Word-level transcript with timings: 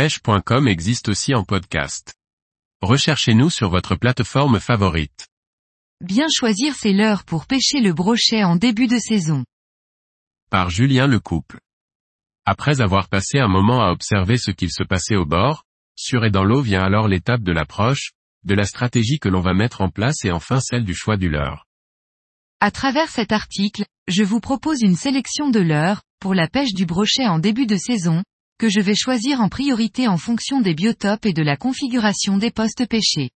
pêche.com 0.00 0.66
existe 0.66 1.10
aussi 1.10 1.34
en 1.34 1.44
podcast. 1.44 2.14
Recherchez-nous 2.80 3.50
sur 3.50 3.68
votre 3.68 3.96
plateforme 3.96 4.58
favorite. 4.58 5.28
Bien 6.02 6.26
choisir 6.34 6.74
ses 6.74 6.94
leurres 6.94 7.24
pour 7.24 7.44
pêcher 7.44 7.82
le 7.82 7.92
brochet 7.92 8.42
en 8.42 8.56
début 8.56 8.86
de 8.86 8.96
saison. 8.96 9.44
Par 10.48 10.70
Julien 10.70 11.06
Lecouple. 11.06 11.60
Après 12.46 12.80
avoir 12.80 13.10
passé 13.10 13.40
un 13.40 13.48
moment 13.48 13.82
à 13.82 13.90
observer 13.90 14.38
ce 14.38 14.50
qu'il 14.50 14.72
se 14.72 14.84
passait 14.84 15.16
au 15.16 15.26
bord, 15.26 15.64
sur 15.96 16.24
et 16.24 16.30
dans 16.30 16.44
l'eau 16.44 16.62
vient 16.62 16.82
alors 16.82 17.06
l'étape 17.06 17.42
de 17.42 17.52
l'approche, 17.52 18.12
de 18.44 18.54
la 18.54 18.64
stratégie 18.64 19.18
que 19.18 19.28
l'on 19.28 19.42
va 19.42 19.52
mettre 19.52 19.82
en 19.82 19.90
place 19.90 20.24
et 20.24 20.30
enfin 20.30 20.60
celle 20.60 20.86
du 20.86 20.94
choix 20.94 21.18
du 21.18 21.28
leurre. 21.28 21.66
À 22.60 22.70
travers 22.70 23.10
cet 23.10 23.32
article, 23.32 23.84
je 24.08 24.22
vous 24.22 24.40
propose 24.40 24.80
une 24.80 24.96
sélection 24.96 25.50
de 25.50 25.60
leurres, 25.60 26.00
pour 26.20 26.32
la 26.32 26.48
pêche 26.48 26.72
du 26.72 26.86
brochet 26.86 27.26
en 27.26 27.38
début 27.38 27.66
de 27.66 27.76
saison, 27.76 28.22
que 28.60 28.68
je 28.68 28.80
vais 28.80 28.94
choisir 28.94 29.40
en 29.40 29.48
priorité 29.48 30.06
en 30.06 30.18
fonction 30.18 30.60
des 30.60 30.74
biotopes 30.74 31.24
et 31.24 31.32
de 31.32 31.42
la 31.42 31.56
configuration 31.56 32.36
des 32.36 32.50
postes 32.50 32.86
pêchés. 32.86 33.30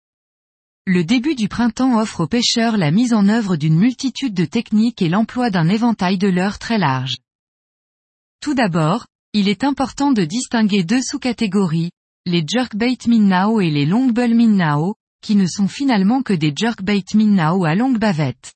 Le 0.86 1.06
début 1.06 1.34
du 1.34 1.48
printemps 1.48 1.98
offre 1.98 2.26
aux 2.26 2.28
pêcheurs 2.28 2.76
la 2.76 2.92
mise 2.92 3.14
en 3.14 3.30
œuvre 3.30 3.56
d'une 3.56 3.78
multitude 3.78 4.34
de 4.34 4.44
techniques 4.44 5.02
et 5.02 5.08
l'emploi 5.08 5.50
d'un 5.50 5.70
éventail 5.70 6.18
de 6.18 6.28
leurres 6.28 6.60
très 6.60 6.78
large. 6.78 7.16
Tout 8.42 8.54
d'abord, 8.54 9.08
il 9.32 9.48
est 9.48 9.64
important 9.64 10.12
de 10.12 10.26
distinguer 10.26 10.84
deux 10.84 11.02
sous-catégories, 11.02 11.92
les 12.26 12.44
jerkbait 12.46 12.98
minnao 13.08 13.62
et 13.62 13.72
les 13.72 13.86
longbull 13.86 14.36
minnao, 14.36 14.96
qui 15.22 15.38
ne 15.38 15.48
sont 15.48 15.70
finalement 15.70 16.22
que 16.22 16.34
des 16.34 16.52
jerkbait 16.54 17.06
minnao 17.14 17.64
à 17.64 17.76
longue 17.76 17.98
bavette. 17.98 18.54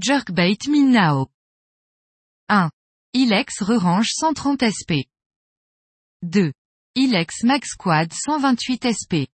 Jerkbait 0.00 0.56
minnao 0.66 1.28
1. 2.48 2.70
Ilex 3.12 3.60
Rerange 3.60 4.10
130 4.12 4.62
SP. 4.70 5.02
2. 6.22 6.52
Ilex 6.94 7.42
Max 7.42 7.74
Quad 7.74 8.12
128 8.12 8.86
SP. 8.86 9.26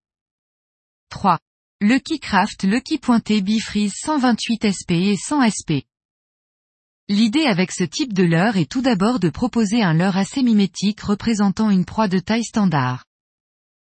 3. 1.10 1.38
Lucky 1.82 2.18
Craft 2.18 2.62
Lucky 2.62 2.96
Pointé 2.96 3.42
Bifreeze 3.42 3.92
128 4.02 4.72
SP 4.72 5.12
et 5.12 5.16
100 5.18 5.50
SP. 5.52 5.84
L'idée 7.10 7.44
avec 7.44 7.70
ce 7.70 7.84
type 7.84 8.14
de 8.14 8.22
leurre 8.22 8.56
est 8.56 8.70
tout 8.70 8.80
d'abord 8.80 9.20
de 9.20 9.28
proposer 9.28 9.82
un 9.82 9.92
leurre 9.92 10.16
assez 10.16 10.42
mimétique 10.42 11.02
représentant 11.02 11.68
une 11.68 11.84
proie 11.84 12.08
de 12.08 12.18
taille 12.18 12.44
standard. 12.44 13.04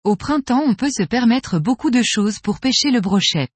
Au 0.04 0.14
printemps 0.14 0.62
on 0.64 0.76
peut 0.76 0.92
se 0.92 1.02
permettre 1.02 1.58
beaucoup 1.58 1.90
de 1.90 2.02
choses 2.04 2.38
pour 2.38 2.60
pêcher 2.60 2.92
le 2.92 3.00
brochet. 3.00 3.48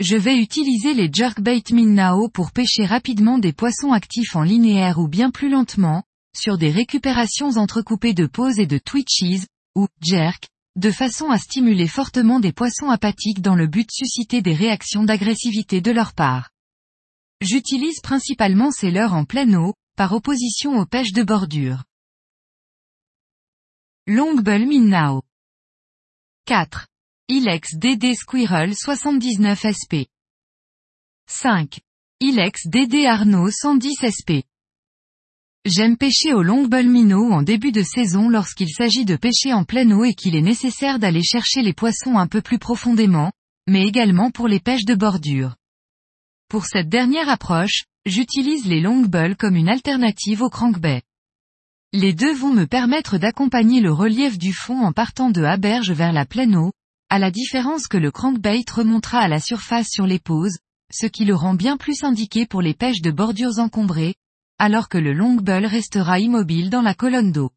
Je 0.00 0.16
vais 0.16 0.36
utiliser 0.36 0.94
les 0.94 1.10
jerkbait 1.12 1.62
Minnao 1.70 2.28
pour 2.28 2.52
pêcher 2.52 2.84
rapidement 2.84 3.38
des 3.38 3.52
poissons 3.52 3.92
actifs 3.92 4.34
en 4.34 4.42
linéaire 4.42 4.98
ou 4.98 5.06
bien 5.06 5.30
plus 5.30 5.48
lentement, 5.48 6.02
sur 6.36 6.58
des 6.58 6.70
récupérations 6.70 7.56
entrecoupées 7.56 8.14
de 8.14 8.26
pauses 8.26 8.58
et 8.58 8.66
de 8.66 8.78
twitches, 8.78 9.46
ou 9.76 9.86
jerk, 10.00 10.48
de 10.76 10.90
façon 10.90 11.30
à 11.30 11.38
stimuler 11.38 11.86
fortement 11.86 12.40
des 12.40 12.52
poissons 12.52 12.88
apathiques 12.88 13.42
dans 13.42 13.54
le 13.54 13.66
but 13.66 13.86
de 13.86 13.92
susciter 13.92 14.42
des 14.42 14.54
réactions 14.54 15.04
d'agressivité 15.04 15.80
de 15.80 15.90
leur 15.90 16.14
part. 16.14 16.50
J'utilise 17.40 18.00
principalement 18.00 18.70
ces 18.70 18.90
leurres 18.90 19.14
en 19.14 19.24
pleine 19.24 19.56
eau, 19.56 19.74
par 19.96 20.12
opposition 20.12 20.78
aux 20.78 20.86
pêches 20.86 21.12
de 21.12 21.22
bordure. 21.22 21.84
Longbull 24.06 24.66
Minnao 24.66 25.22
4. 26.46 26.91
Ilex 27.28 27.76
DD 27.76 28.14
Squirrel 28.16 28.74
79 28.74 29.66
SP. 29.70 30.10
5. 31.28 31.78
Ilex 32.20 32.66
DD 32.66 33.06
Arnaud 33.06 33.48
110 33.48 33.94
SP. 34.10 34.42
J'aime 35.64 35.96
pêcher 35.96 36.34
au 36.34 36.42
longbull 36.42 36.88
minnow 36.88 37.30
en 37.30 37.42
début 37.42 37.70
de 37.70 37.84
saison 37.84 38.28
lorsqu'il 38.28 38.70
s'agit 38.70 39.04
de 39.04 39.14
pêcher 39.14 39.52
en 39.52 39.62
pleine 39.62 39.92
eau 39.92 40.04
et 40.04 40.14
qu'il 40.14 40.34
est 40.34 40.42
nécessaire 40.42 40.98
d'aller 40.98 41.22
chercher 41.22 41.62
les 41.62 41.72
poissons 41.72 42.18
un 42.18 42.26
peu 42.26 42.42
plus 42.42 42.58
profondément, 42.58 43.30
mais 43.68 43.86
également 43.86 44.32
pour 44.32 44.48
les 44.48 44.58
pêches 44.58 44.84
de 44.84 44.96
bordure. 44.96 45.54
Pour 46.48 46.66
cette 46.66 46.88
dernière 46.88 47.28
approche, 47.28 47.84
j'utilise 48.04 48.66
les 48.66 48.80
longbull 48.80 49.36
comme 49.36 49.54
une 49.54 49.68
alternative 49.68 50.42
au 50.42 50.50
crankbait. 50.50 51.02
Les 51.92 52.14
deux 52.14 52.34
vont 52.34 52.52
me 52.52 52.66
permettre 52.66 53.16
d'accompagner 53.16 53.80
le 53.80 53.92
relief 53.92 54.38
du 54.38 54.52
fond 54.52 54.80
en 54.80 54.92
partant 54.92 55.30
de 55.30 55.44
Haberge 55.44 55.92
vers 55.92 56.12
la 56.12 56.26
pleine 56.26 56.56
eau, 56.56 56.72
à 57.12 57.18
la 57.18 57.30
différence 57.30 57.88
que 57.88 57.98
le 57.98 58.10
crankbait 58.10 58.64
remontera 58.72 59.18
à 59.18 59.28
la 59.28 59.38
surface 59.38 59.88
sur 59.90 60.06
les 60.06 60.18
pauses, 60.18 60.56
ce 60.90 61.04
qui 61.04 61.26
le 61.26 61.34
rend 61.34 61.52
bien 61.52 61.76
plus 61.76 62.04
indiqué 62.04 62.46
pour 62.46 62.62
les 62.62 62.72
pêches 62.72 63.02
de 63.02 63.10
bordures 63.10 63.58
encombrées, 63.58 64.14
alors 64.58 64.88
que 64.88 64.96
le 64.96 65.12
longbull 65.12 65.66
restera 65.66 66.20
immobile 66.20 66.70
dans 66.70 66.80
la 66.80 66.94
colonne 66.94 67.30
d'eau. 67.30 67.50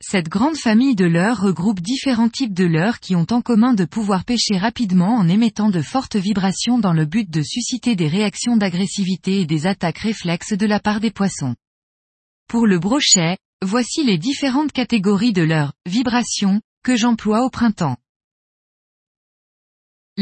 Cette 0.00 0.30
grande 0.30 0.56
famille 0.56 0.94
de 0.94 1.04
leurres 1.04 1.42
regroupe 1.42 1.80
différents 1.80 2.30
types 2.30 2.54
de 2.54 2.64
leurres 2.64 3.00
qui 3.00 3.14
ont 3.14 3.26
en 3.30 3.42
commun 3.42 3.74
de 3.74 3.84
pouvoir 3.84 4.24
pêcher 4.24 4.56
rapidement 4.56 5.16
en 5.16 5.28
émettant 5.28 5.68
de 5.68 5.82
fortes 5.82 6.16
vibrations 6.16 6.78
dans 6.78 6.94
le 6.94 7.04
but 7.04 7.28
de 7.28 7.42
susciter 7.42 7.94
des 7.94 8.08
réactions 8.08 8.56
d'agressivité 8.56 9.42
et 9.42 9.46
des 9.46 9.66
attaques 9.66 9.98
réflexes 9.98 10.54
de 10.54 10.64
la 10.64 10.80
part 10.80 11.00
des 11.00 11.10
poissons. 11.10 11.56
Pour 12.48 12.66
le 12.66 12.78
brochet, 12.78 13.36
voici 13.62 14.02
les 14.02 14.16
différentes 14.16 14.72
catégories 14.72 15.34
de 15.34 15.42
leurres, 15.42 15.74
vibrations, 15.84 16.62
que 16.82 16.96
j'emploie 16.96 17.44
au 17.44 17.50
printemps. 17.50 17.98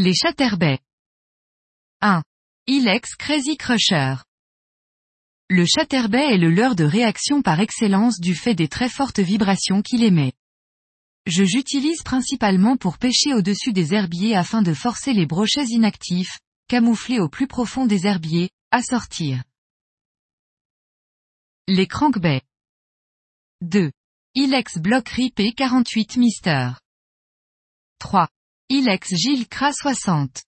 Les 0.00 0.14
chatterbais. 0.14 0.78
1. 2.02 2.22
Ilex 2.68 3.16
Crazy 3.16 3.56
Crusher. 3.56 4.14
Le 5.50 5.66
chatterbait 5.66 6.34
est 6.34 6.38
le 6.38 6.50
leurre 6.50 6.76
de 6.76 6.84
réaction 6.84 7.42
par 7.42 7.58
excellence 7.58 8.20
du 8.20 8.36
fait 8.36 8.54
des 8.54 8.68
très 8.68 8.88
fortes 8.88 9.18
vibrations 9.18 9.82
qu'il 9.82 10.04
émet. 10.04 10.34
Je 11.26 11.42
j'utilise 11.42 12.02
principalement 12.04 12.76
pour 12.76 12.98
pêcher 12.98 13.34
au-dessus 13.34 13.72
des 13.72 13.92
herbiers 13.92 14.36
afin 14.36 14.62
de 14.62 14.72
forcer 14.72 15.14
les 15.14 15.26
brochets 15.26 15.66
inactifs, 15.66 16.38
camouflés 16.68 17.18
au 17.18 17.28
plus 17.28 17.48
profond 17.48 17.84
des 17.84 18.06
herbiers, 18.06 18.50
à 18.70 18.82
sortir. 18.82 19.42
Les 21.66 21.88
crankbaits. 21.88 22.42
2. 23.62 23.90
Ilex 24.36 24.78
Block 24.78 25.08
Ripé 25.08 25.52
48 25.54 26.18
Mister. 26.18 26.70
3. 27.98 28.28
Ilex 28.70 29.14
Gilles 29.14 29.48
Cra 29.48 29.72
60. 29.72 30.42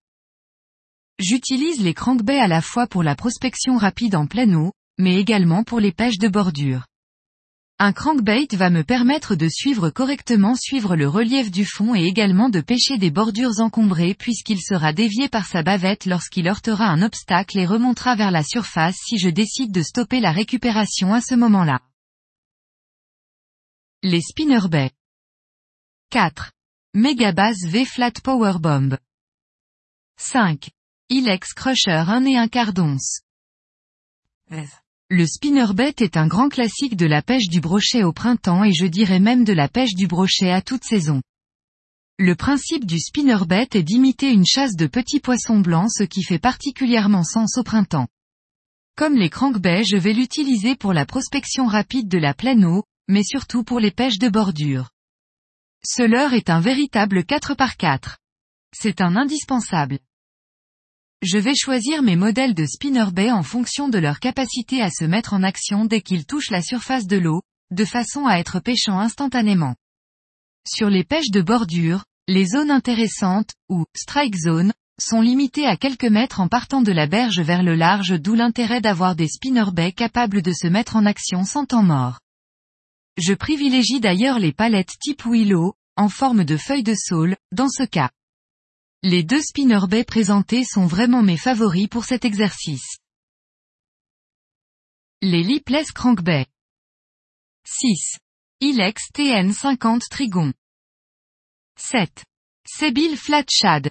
J'utilise 1.19 1.81
les 1.81 1.95
crankbaits 1.95 2.39
à 2.39 2.49
la 2.49 2.61
fois 2.61 2.87
pour 2.87 3.03
la 3.03 3.15
prospection 3.15 3.79
rapide 3.79 4.15
en 4.15 4.27
pleine 4.27 4.57
eau, 4.57 4.75
mais 4.99 5.17
également 5.17 5.65
pour 5.65 5.81
les 5.81 5.91
pêches 5.91 6.19
de 6.19 6.29
bordure. 6.29 6.85
Un 7.79 7.95
crankbait 7.95 8.49
va 8.53 8.69
me 8.69 8.85
permettre 8.85 9.37
de 9.37 9.49
suivre 9.49 9.89
correctement 9.89 10.55
suivre 10.55 10.97
le 10.97 11.09
relief 11.09 11.51
du 11.51 11.65
fond 11.65 11.95
et 11.95 12.05
également 12.05 12.51
de 12.51 12.61
pêcher 12.61 12.99
des 12.99 13.11
bordures 13.11 13.59
encombrées 13.59 14.13
puisqu'il 14.13 14.61
sera 14.61 14.93
dévié 14.93 15.31
par 15.31 15.47
sa 15.47 15.63
bavette 15.63 16.05
lorsqu'il 16.05 16.47
heurtera 16.47 16.89
un 16.89 17.01
obstacle 17.01 17.59
et 17.59 17.65
remontera 17.65 18.17
vers 18.17 18.31
la 18.31 18.43
surface 18.43 18.99
si 19.03 19.17
je 19.17 19.31
décide 19.31 19.73
de 19.73 19.81
stopper 19.81 20.21
la 20.21 20.33
récupération 20.33 21.15
à 21.15 21.23
ce 21.23 21.35
moment-là. 21.37 21.81
Les 24.03 24.21
spinnerbaits. 24.21 24.91
4. 26.11 26.51
Megabase 26.93 27.69
V 27.69 27.85
Flat 27.85 28.15
Power 28.21 28.55
Bomb. 28.59 28.99
5. 30.19 30.71
Ilex 31.09 31.53
Crusher 31.55 32.03
1 32.09 32.25
et 32.25 32.37
un 32.37 32.49
quart 32.49 32.73
d'once. 32.73 33.21
Le 35.09 35.25
spinnerbait 35.25 35.95
est 36.01 36.17
un 36.17 36.27
grand 36.27 36.49
classique 36.49 36.97
de 36.97 37.07
la 37.07 37.23
pêche 37.23 37.47
du 37.47 37.61
brochet 37.61 38.03
au 38.03 38.13
printemps 38.13 38.65
et 38.65 38.73
je 38.73 38.87
dirais 38.87 39.21
même 39.21 39.45
de 39.45 39.53
la 39.53 39.69
pêche 39.69 39.95
du 39.95 40.09
brochet 40.09 40.51
à 40.51 40.63
toute 40.63 40.83
saison. 40.83 41.23
Le 42.19 42.35
principe 42.35 42.87
du 42.87 42.99
spinnerbait 42.99 43.69
est 43.73 43.85
d'imiter 43.85 44.33
une 44.33 44.45
chasse 44.45 44.75
de 44.75 44.89
petits 44.89 45.21
poissons 45.21 45.61
blancs 45.61 45.93
ce 45.97 46.03
qui 46.03 46.25
fait 46.25 46.41
particulièrement 46.41 47.23
sens 47.23 47.57
au 47.57 47.63
printemps. 47.63 48.09
Comme 48.97 49.15
les 49.15 49.31
crankbaits 49.31 49.85
je 49.85 49.97
vais 49.97 50.13
l'utiliser 50.13 50.75
pour 50.75 50.93
la 50.93 51.07
prospection 51.07 51.67
rapide 51.67 52.09
de 52.09 52.19
la 52.19 52.35
pleine 52.35 52.65
eau, 52.65 52.83
mais 53.07 53.23
surtout 53.23 53.63
pour 53.63 53.79
les 53.79 53.93
pêches 53.93 54.19
de 54.19 54.29
bordure. 54.29 54.91
Ce 55.85 56.03
leurre 56.03 56.35
est 56.35 56.51
un 56.51 56.61
véritable 56.61 57.25
4 57.25 57.55
par 57.55 57.77
4. 57.79 58.19
C'est 58.73 59.01
un 59.01 59.17
indispensable. 59.17 59.99
Je 61.23 61.39
vais 61.39 61.55
choisir 61.55 62.03
mes 62.03 62.17
modèles 62.17 62.55
de 62.55 62.67
spinnerbait 62.67 63.31
en 63.31 63.43
fonction 63.43 63.89
de 63.89 63.99
leur 63.99 64.21
capacité 64.21 64.83
à 64.83 64.91
se 64.91 65.05
mettre 65.05 65.33
en 65.33 65.43
action 65.43 65.87
dès 65.87 66.03
qu'ils 66.03 66.27
touchent 66.27 66.51
la 66.51 66.61
surface 66.61 67.07
de 67.07 67.17
l'eau, 67.17 67.43
de 67.71 67.85
façon 67.87 68.27
à 68.27 68.37
être 68.37 68.61
pêchant 68.61 68.99
instantanément. 68.99 69.75
Sur 70.69 70.91
les 70.91 71.05
pêches 71.05 71.31
de 71.31 71.41
bordure, 71.41 72.05
les 72.29 72.47
zones 72.47 72.71
intéressantes, 72.71 73.53
ou 73.71 73.85
strike 73.97 74.37
zone, 74.37 74.75
sont 75.01 75.23
limitées 75.23 75.67
à 75.67 75.79
quelques 75.79 76.05
mètres 76.05 76.41
en 76.41 76.49
partant 76.49 76.83
de 76.83 76.93
la 76.93 77.07
berge 77.07 77.41
vers 77.41 77.63
le 77.63 77.75
large 77.75 78.21
d'où 78.21 78.35
l'intérêt 78.35 78.83
d'avoir 78.83 79.17
des 79.17 79.29
spinnerbaits 79.29 79.95
capables 79.95 80.43
de 80.43 80.53
se 80.53 80.67
mettre 80.67 80.97
en 80.97 81.07
action 81.07 81.45
sans 81.45 81.65
temps 81.65 81.83
mort. 81.83 82.21
Je 83.21 83.35
privilégie 83.35 84.01
d'ailleurs 84.01 84.39
les 84.39 84.53
palettes 84.53 84.97
type 84.99 85.27
Willow, 85.27 85.75
en 85.97 86.09
forme 86.09 86.45
de 86.45 86.57
feuilles 86.57 86.83
de 86.83 86.95
saule, 86.95 87.37
dans 87.53 87.69
ce 87.69 87.83
cas. 87.83 88.11
Les 89.03 89.23
deux 89.23 89.43
spinnerbaits 89.43 90.07
présentés 90.07 90.65
sont 90.65 90.87
vraiment 90.87 91.23
mes 91.23 91.37
favoris 91.37 91.87
pour 91.87 92.07
cet 92.07 92.25
exercice. 92.25 92.97
Les 95.21 95.43
lipless 95.43 95.93
crankbaits. 95.93 96.47
6. 97.67 98.17
Ilex 98.61 99.13
TN50 99.13 100.09
Trigon. 100.09 100.55
7. 101.77 102.25
Sébile 102.67 103.19
Flat 103.19 103.45
Shad. 103.51 103.91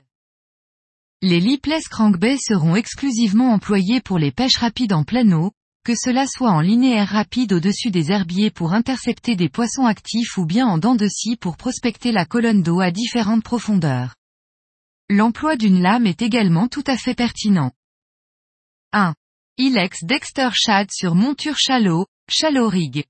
Les 1.21 1.39
lipless 1.39 1.87
crankbait 1.87 2.37
seront 2.37 2.75
exclusivement 2.75 3.53
employés 3.53 4.01
pour 4.01 4.17
les 4.17 4.31
pêches 4.31 4.57
rapides 4.57 4.93
en 4.93 5.03
plein 5.03 5.31
eau, 5.33 5.51
que 5.89 5.95
cela 5.95 6.27
soit 6.27 6.51
en 6.51 6.61
linéaire 6.61 7.07
rapide 7.07 7.51
au-dessus 7.51 7.89
des 7.89 8.11
herbiers 8.11 8.51
pour 8.51 8.73
intercepter 8.73 9.35
des 9.35 9.49
poissons 9.49 9.87
actifs 9.87 10.37
ou 10.37 10.45
bien 10.45 10.67
en 10.67 10.77
dents 10.77 10.93
de 10.93 11.07
scie 11.07 11.35
pour 11.35 11.57
prospecter 11.57 12.11
la 12.11 12.25
colonne 12.25 12.61
d'eau 12.61 12.79
à 12.79 12.91
différentes 12.91 13.43
profondeurs. 13.43 14.13
L'emploi 15.09 15.55
d'une 15.55 15.81
lame 15.81 16.05
est 16.05 16.21
également 16.21 16.67
tout 16.67 16.83
à 16.85 16.95
fait 16.95 17.15
pertinent. 17.15 17.71
1. 18.91 19.15
Ilex 19.57 20.03
Dexter 20.03 20.49
Shad 20.53 20.91
sur 20.91 21.15
monture 21.15 21.57
shallow, 21.57 22.05
shallow 22.29 22.69
rig. 22.69 23.05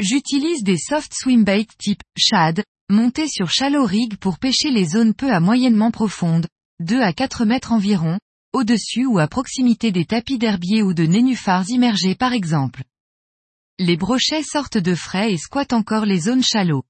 J'utilise 0.00 0.64
des 0.64 0.78
soft 0.78 1.14
swimbait 1.14 1.68
type 1.78 2.02
shad, 2.18 2.64
montés 2.90 3.28
sur 3.28 3.52
shallow 3.52 3.84
rig 3.84 4.16
pour 4.16 4.40
pêcher 4.40 4.72
les 4.72 4.86
zones 4.86 5.14
peu 5.14 5.30
à 5.30 5.38
moyennement 5.38 5.92
profondes, 5.92 6.48
2 6.80 7.00
à 7.00 7.12
4 7.12 7.44
mètres 7.44 7.70
environ, 7.70 8.18
au-dessus 8.52 9.06
ou 9.06 9.18
à 9.18 9.28
proximité 9.28 9.92
des 9.92 10.04
tapis 10.04 10.38
d'herbier 10.38 10.82
ou 10.82 10.94
de 10.94 11.04
nénuphars 11.04 11.68
immergés 11.68 12.14
par 12.14 12.32
exemple. 12.32 12.84
Les 13.78 13.96
brochets 13.96 14.42
sortent 14.42 14.78
de 14.78 14.94
frais 14.94 15.32
et 15.32 15.38
squattent 15.38 15.72
encore 15.72 16.04
les 16.04 16.20
zones 16.20 16.42
shallow. 16.42 16.84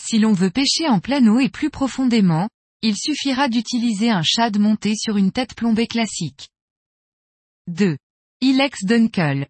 Si 0.00 0.18
l'on 0.18 0.32
veut 0.32 0.50
pêcher 0.50 0.88
en 0.88 1.00
plein 1.00 1.26
eau 1.26 1.38
et 1.38 1.48
plus 1.48 1.70
profondément, 1.70 2.48
il 2.82 2.96
suffira 2.96 3.48
d'utiliser 3.48 4.10
un 4.10 4.22
shad 4.22 4.58
monté 4.58 4.94
sur 4.94 5.16
une 5.16 5.32
tête 5.32 5.54
plombée 5.54 5.86
classique. 5.86 6.50
2. 7.68 7.96
Ilex 8.42 8.84
Dunkel. 8.84 9.48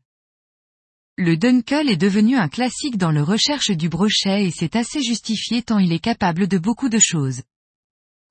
Le 1.17 1.37
Dunkel 1.37 1.89
est 1.89 1.97
devenu 1.97 2.37
un 2.37 2.49
classique 2.49 2.97
dans 2.97 3.11
le 3.11 3.23
recherche 3.23 3.71
du 3.71 3.89
brochet 3.89 4.47
et 4.47 4.51
c'est 4.51 4.77
assez 4.77 5.03
justifié 5.03 5.63
tant 5.63 5.79
il 5.79 5.93
est 5.93 5.99
capable 5.99 6.47
de 6.47 6.59
beaucoup 6.59 6.89
de 6.89 6.99
choses. 7.01 7.43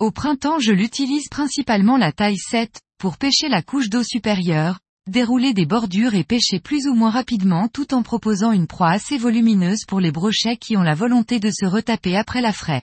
Au 0.04 0.12
printemps 0.12 0.60
je 0.60 0.74
l'utilise 0.74 1.30
principalement 1.30 1.96
la 1.96 2.12
taille 2.12 2.36
7, 2.36 2.82
pour 2.98 3.18
pêcher 3.18 3.48
la 3.48 3.62
couche 3.62 3.88
d'eau 3.88 4.04
supérieure, 4.04 4.82
dérouler 5.08 5.54
des 5.54 5.66
bordures 5.66 6.14
et 6.14 6.26
pêcher 6.26 6.60
plus 6.60 6.88
ou 6.88 6.94
moins 6.94 7.10
rapidement 7.10 7.70
tout 7.70 7.94
en 7.94 8.04
proposant 8.04 8.52
une 8.52 8.68
proie 8.68 8.90
assez 8.90 9.18
volumineuse 9.18 9.86
pour 9.88 10.02
les 10.02 10.12
brochets 10.12 10.58
qui 10.58 10.76
ont 10.76 10.82
la 10.82 10.94
volonté 10.94 11.40
de 11.40 11.50
se 11.50 11.66
retaper 11.66 12.18
après 12.18 12.42
la 12.42 12.52
fraie. 12.52 12.82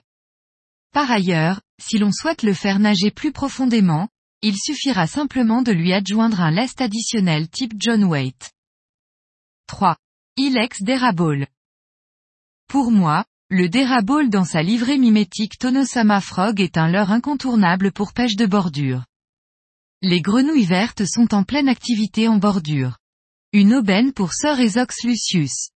Par 0.93 1.11
ailleurs, 1.11 1.61
si 1.79 1.99
l'on 1.99 2.11
souhaite 2.11 2.41
le 2.41 2.55
faire 2.55 2.79
nager 2.79 3.11
plus 3.11 3.31
profondément, 3.31 4.09
il 4.41 4.57
suffira 4.57 5.05
simplement 5.05 5.61
de 5.61 5.71
lui 5.71 5.93
adjoindre 5.93 6.41
un 6.41 6.49
lest 6.49 6.81
additionnel 6.81 7.49
type 7.49 7.73
John 7.77 8.03
Waite. 8.03 8.51
3. 9.67 9.95
Ilex 10.37 10.81
Derabole. 10.81 11.45
Pour 12.67 12.89
moi, 12.89 13.25
le 13.53 13.67
Derabole 13.67 14.29
dans 14.29 14.45
sa 14.45 14.63
livrée 14.63 14.97
mimétique 14.97 15.57
Tonosama 15.59 16.21
Frog 16.21 16.61
est 16.61 16.77
un 16.77 16.89
leurre 16.89 17.11
incontournable 17.11 17.91
pour 17.91 18.13
pêche 18.13 18.37
de 18.37 18.45
bordure. 18.45 19.03
Les 20.01 20.21
grenouilles 20.21 20.63
vertes 20.63 21.03
sont 21.05 21.33
en 21.33 21.43
pleine 21.43 21.67
activité 21.67 22.29
en 22.29 22.37
bordure. 22.37 22.97
Une 23.51 23.73
aubaine 23.73 24.13
pour 24.13 24.31
Sir 24.31 24.57
Esox 24.57 25.03
Lucius. 25.03 25.71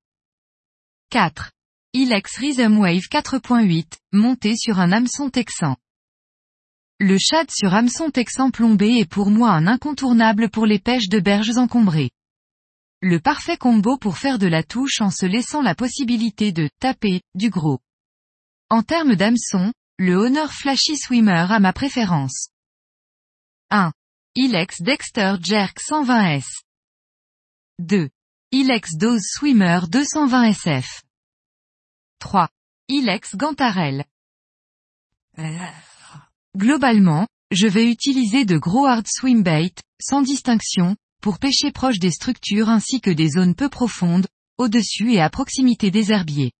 4. 1.09 1.51
Ilex 1.91 2.37
Rhythm 2.37 2.77
Wave 2.77 3.09
4.8, 3.11 3.97
monté 4.13 4.55
sur 4.55 4.79
un 4.79 4.93
hameçon 4.93 5.29
texan. 5.29 5.75
Le 7.01 7.17
shad 7.17 7.51
sur 7.51 7.73
hameçon 7.73 8.09
texan 8.09 8.51
plombé 8.51 8.99
est 8.99 9.09
pour 9.09 9.29
moi 9.29 9.49
un 9.51 9.67
incontournable 9.67 10.49
pour 10.49 10.65
les 10.65 10.79
pêches 10.79 11.09
de 11.09 11.19
berges 11.19 11.57
encombrées. 11.57 12.11
Le 13.01 13.19
parfait 13.19 13.57
combo 13.57 13.97
pour 13.97 14.17
faire 14.17 14.39
de 14.39 14.47
la 14.47 14.63
touche 14.63 15.01
en 15.01 15.11
se 15.11 15.25
laissant 15.25 15.61
la 15.61 15.75
possibilité 15.75 16.51
de 16.51 16.69
taper 16.79 17.21
du 17.35 17.49
gros. 17.49 17.79
En 18.69 18.81
termes 18.81 19.15
d'hameçon, 19.15 19.73
le 19.97 20.15
Honor 20.15 20.51
Flashy 20.51 20.97
Swimmer 20.97 21.45
a 21.49 21.59
ma 21.59 21.73
préférence. 21.73 22.49
1. 23.69 23.93
Ilex 24.35 24.81
Dexter 24.81 25.35
Jerk 25.41 25.79
120S. 25.79 26.45
2. 27.79 28.09
Ilex 28.51 28.95
Dose 28.97 29.23
Swimmer 29.23 29.81
220 29.89 30.43
SF. 30.49 31.03
3. 32.19 32.49
Ilex 32.87 33.35
Gantarelle. 33.35 34.05
Globalement, 36.55 37.27
je 37.51 37.67
vais 37.67 37.89
utiliser 37.89 38.45
de 38.45 38.57
gros 38.57 38.85
hard 38.85 39.05
swim 39.07 39.43
bait, 39.43 39.75
sans 40.01 40.21
distinction, 40.21 40.95
pour 41.25 41.39
pêcher 41.39 41.71
proche 41.71 41.97
des 41.97 42.11
structures 42.11 42.69
ainsi 42.69 43.01
que 43.01 43.09
des 43.09 43.29
zones 43.29 43.55
peu 43.55 43.67
profondes, 43.67 44.27
au-dessus 44.59 45.11
et 45.13 45.21
à 45.21 45.31
proximité 45.31 45.89
des 45.89 46.11
herbiers. 46.11 46.51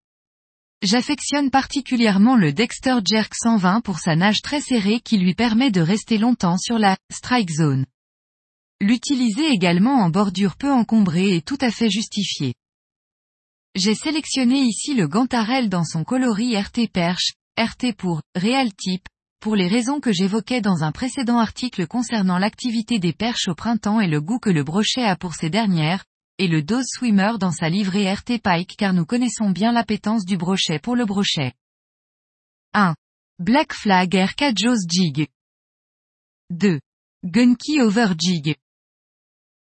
J'affectionne 0.82 1.52
particulièrement 1.52 2.36
le 2.36 2.52
Dexter 2.52 2.96
Jerk 3.08 3.32
120 3.36 3.82
pour 3.82 4.00
sa 4.00 4.16
nage 4.16 4.42
très 4.42 4.62
serrée 4.62 5.02
qui 5.02 5.20
lui 5.20 5.36
permet 5.36 5.70
de 5.70 5.82
rester 5.82 6.18
longtemps 6.18 6.58
sur 6.58 6.80
la 6.80 6.98
strike 7.14 7.52
zone. 7.52 7.86
L'utiliser 8.82 9.50
également 9.50 10.02
en 10.02 10.10
bordure 10.10 10.56
peu 10.56 10.72
encombrée 10.72 11.36
est 11.36 11.46
tout 11.46 11.60
à 11.62 11.70
fait 11.70 11.92
justifié. 11.92 12.56
J'ai 13.76 13.94
sélectionné 13.94 14.64
ici 14.64 14.96
le 14.96 15.08
Gantarelle 15.08 15.70
dans 15.70 15.86
son 15.86 16.04
coloris 16.04 16.58
RT 16.58 16.88
Perche, 16.92 17.34
RT 17.60 17.94
pour 17.96 18.24
Real 18.36 18.74
Type, 18.74 19.08
pour 19.46 19.56
les 19.56 19.68
raisons 19.68 20.00
que 20.00 20.12
j'évoquais 20.12 20.60
dans 20.60 20.84
un 20.84 20.92
précédent 20.92 21.38
article 21.38 21.86
concernant 21.86 22.40
l'activité 22.40 22.98
des 22.98 23.14
perches 23.14 23.48
au 23.48 23.54
printemps 23.54 24.00
et 24.00 24.08
le 24.08 24.20
goût 24.20 24.40
que 24.40 24.50
le 24.50 24.64
brochet 24.64 25.04
a 25.04 25.16
pour 25.16 25.36
ces 25.36 25.52
dernières, 25.52 26.04
et 26.40 26.48
le 26.48 26.64
dose 26.64 26.88
swimmer 26.88 27.34
dans 27.40 27.52
sa 27.52 27.70
livrée 27.70 28.12
RT 28.12 28.40
Pike 28.42 28.76
car 28.76 28.92
nous 28.92 29.06
connaissons 29.06 29.52
bien 29.52 29.72
l'appétence 29.72 30.26
du 30.26 30.36
brochet 30.36 30.80
pour 30.80 30.96
le 30.96 31.06
brochet. 31.06 31.54
1. 32.74 32.96
Black 33.38 33.74
Flag 33.74 34.16
Air 34.16 34.34
4 34.34 34.56
Jig. 34.90 35.28
2. 36.50 36.80
Gunky 37.24 37.82
Over 37.82 38.14
Jig. 38.18 38.56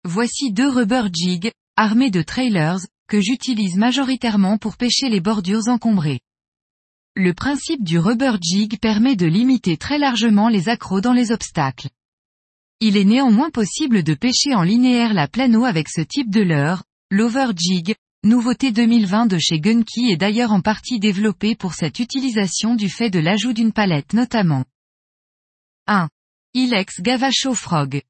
Voici 0.03 0.51
deux 0.51 0.67
rubber 0.67 1.03
jig, 1.13 1.49
armés 1.77 2.11
de 2.11 2.23
trailers, 2.23 2.81
que 3.07 3.21
j'utilise 3.21 3.77
majoritairement 3.77 4.57
pour 4.57 4.75
pêcher 4.75 5.07
les 5.07 5.21
bordures 5.21 5.69
encombrées. 5.69 6.19
Le 7.15 7.33
principe 7.33 7.83
du 7.83 7.99
rubber 7.99 8.37
jig 8.41 8.79
permet 8.79 9.17
de 9.17 9.25
limiter 9.25 9.75
très 9.75 9.97
largement 9.97 10.47
les 10.47 10.69
accros 10.69 11.01
dans 11.01 11.11
les 11.11 11.33
obstacles. 11.33 11.89
Il 12.79 12.95
est 12.95 13.03
néanmoins 13.03 13.49
possible 13.49 14.01
de 14.01 14.13
pêcher 14.13 14.55
en 14.55 14.63
linéaire 14.63 15.13
la 15.13 15.27
eau 15.53 15.65
avec 15.65 15.89
ce 15.89 15.99
type 15.99 16.29
de 16.29 16.39
leurre, 16.39 16.83
l'over 17.09 17.47
jig, 17.53 17.95
nouveauté 18.23 18.71
2020 18.71 19.25
de 19.25 19.37
chez 19.39 19.59
Gunky 19.59 20.09
est 20.09 20.17
d'ailleurs 20.17 20.53
en 20.53 20.61
partie 20.61 20.99
développé 20.99 21.53
pour 21.53 21.73
cette 21.73 21.99
utilisation 21.99 22.75
du 22.75 22.87
fait 22.87 23.09
de 23.09 23.19
l'ajout 23.19 23.53
d'une 23.53 23.73
palette 23.73 24.13
notamment. 24.13 24.63
1. 25.87 26.07
Ilex 26.53 27.01
Gavacho 27.01 27.53
Frog. 27.53 28.03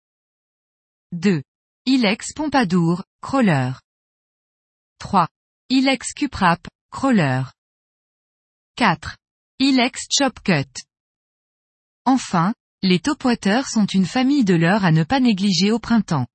2. 1.14 1.42
Ilex 1.88 2.34
Pompadour, 2.36 3.04
Crawler. 3.20 3.72
3. 5.00 5.28
Ilex 5.70 6.14
Cuprap, 6.14 6.68
Crawler. 6.92 7.44
4. 8.82 9.16
Ilex 9.60 10.08
Chop 10.10 10.40
Cut. 10.44 10.66
Enfin, 12.06 12.56
les 12.82 12.98
topwaters 12.98 13.68
sont 13.68 13.86
une 13.86 14.08
famille 14.08 14.44
de 14.44 14.56
leurres 14.56 14.86
à 14.86 14.92
ne 14.92 15.04
pas 15.04 15.20
négliger 15.20 15.72
au 15.72 15.78
printemps. 15.78 16.26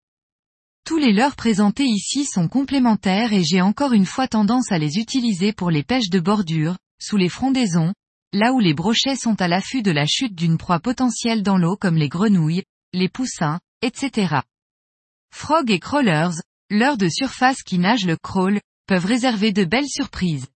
Tous 0.85 0.97
les 0.97 1.13
leurres 1.13 1.35
présentés 1.35 1.87
ici 1.87 2.25
sont 2.25 2.47
complémentaires 2.47 3.33
et 3.33 3.43
j'ai 3.43 3.63
encore 3.63 3.95
une 3.95 4.07
fois 4.07 4.29
tendance 4.29 4.71
à 4.71 4.79
les 4.79 4.99
utiliser 4.99 5.53
pour 5.53 5.73
les 5.73 5.83
pêches 5.83 6.09
de 6.09 6.21
bordure, 6.21 6.77
sous 7.03 7.17
les 7.17 7.29
frondaisons, 7.29 7.93
là 8.33 8.53
où 8.53 8.61
les 8.61 8.75
brochets 8.75 9.17
sont 9.17 9.41
à 9.41 9.49
l'affût 9.49 9.83
de 9.83 9.91
la 9.91 10.07
chute 10.07 10.37
d'une 10.37 10.57
proie 10.57 10.79
potentielle 10.79 11.43
dans 11.43 11.59
l'eau 11.59 11.77
comme 11.77 11.97
les 11.97 12.09
grenouilles, 12.09 12.63
les 12.93 13.09
poussins, 13.09 13.59
etc. 13.83 14.37
Frog 15.35 15.69
et 15.73 15.81
crawlers, 15.81 16.41
leurres 16.71 16.97
de 16.97 17.09
surface 17.09 17.65
qui 17.65 17.81
nagent 17.81 18.07
le 18.07 18.17
crawl, 18.17 18.61
peuvent 18.87 19.05
réserver 19.05 19.51
de 19.51 19.65
belles 19.65 19.89
surprises. 19.89 20.47